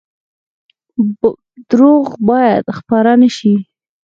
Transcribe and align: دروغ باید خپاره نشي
دروغ 1.69 2.05
باید 2.29 2.65
خپاره 2.77 3.13
نشي 3.21 3.53